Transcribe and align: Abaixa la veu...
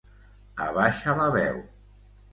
Abaixa 0.67 1.15
la 1.21 1.29
veu... 1.39 1.63